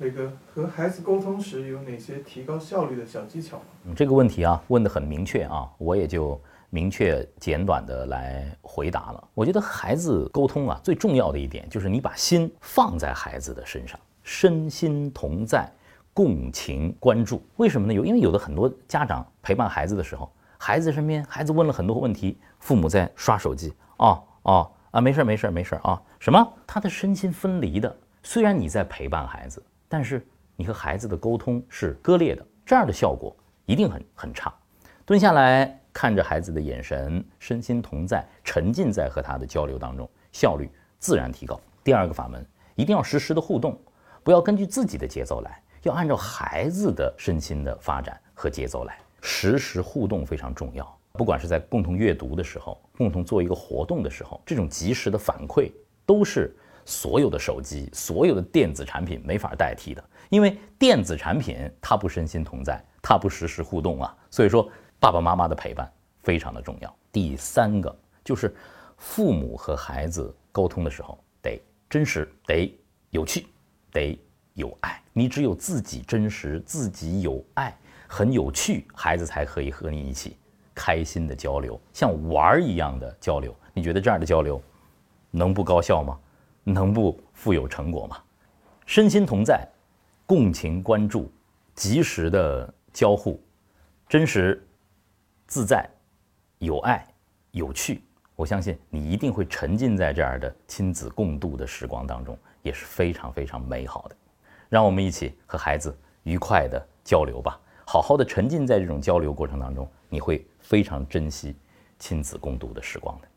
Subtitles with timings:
[0.00, 3.64] 那个和孩子沟通时有哪些提高效率的小技巧吗？
[3.86, 6.40] 嗯这个问题啊问得很明确啊，我也就
[6.70, 9.28] 明确简短的来回答了。
[9.34, 15.68] 我觉得孩子沟通啊最重要的一点就是你把心放在孩子的身上，身心同在，
[16.14, 17.42] 共情关注。
[17.56, 17.92] 为什么呢？
[17.92, 26.52] 有因为有的很多家长陪伴孩子的时候，孩子身边孩子问了很多问题，父母在刷手机，哦哦啊没事儿没事儿没事儿啊，什么？
[26.68, 27.96] 他的身心分离的。
[28.22, 30.24] 虽然你在陪伴孩子，但是
[30.54, 33.34] 你和孩子的沟通是割裂的，这样的效果
[33.64, 34.54] 一定很很差。
[35.04, 41.58] 蹲下来看着孩子的眼神，身心同在，沉浸在和他的交流当中，效率自然提高。
[41.82, 43.80] 第二个法门，一定要实时的互动，
[44.22, 48.98] 不要根据自己的节奏来，要按照孩子的身心的发展和节奏来。
[49.22, 55.72] 实时互动非常重要，不管是在共同阅读的时候，共同做一个活动的时候，这种及时的反馈
[56.04, 56.54] 都是
[56.88, 60.02] 所有的手机、所有的电子产品没法代替的。
[60.30, 64.66] 因为电子产品它不身心同在，它不实时互动啊，所以说
[64.98, 65.90] 爸爸妈妈的陪伴
[66.22, 66.96] 非常的重要。
[67.12, 68.54] 第三个就是
[68.96, 72.74] 父母和孩子沟通的时候得真实，得
[73.10, 73.46] 有趣，
[73.92, 74.18] 得
[74.54, 75.02] 有爱。
[75.12, 77.76] 你只有自己真实，自己有爱，
[78.06, 80.38] 很有趣，孩子才可以和你一起
[80.74, 83.54] 开心的交流，像玩儿一样的交流。
[83.74, 84.62] 你觉得这样的交流
[85.30, 86.18] 能不高效吗？
[86.72, 88.18] 能不富有成果吗？
[88.86, 89.66] 身心同在。
[90.26, 91.32] 共情关注，
[91.74, 93.42] 及时的交互，
[94.06, 94.62] 真实、
[95.46, 95.88] 自在、
[96.58, 97.02] 有爱、
[97.52, 98.02] 有趣，
[98.36, 104.16] 我相信你一定会沉浸在这样的亲子共度的时光当中，也是非常非常美好的。
[104.68, 111.56] 让我们一起和孩子愉快的交流吧，好好的沉浸在这种交流过程当中，你会非常珍惜
[111.98, 113.27] 亲子共度的时光的。